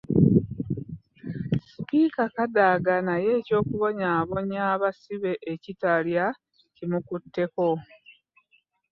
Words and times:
Sipiika 1.69 2.23
Kadaga 2.35 2.93
naye 3.07 3.29
eky'okubonyaabonya 3.39 4.61
abasibe 4.73 5.31
e 5.51 5.53
Kitalya 5.63 6.25
kimukutteko. 6.75 7.67